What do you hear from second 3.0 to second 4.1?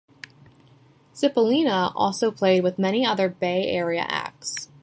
other Bay Area